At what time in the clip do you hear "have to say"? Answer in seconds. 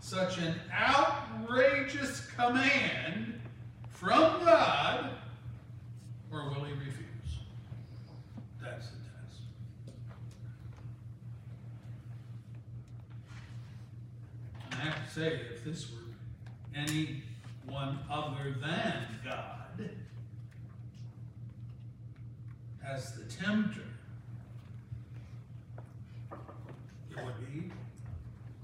14.84-15.40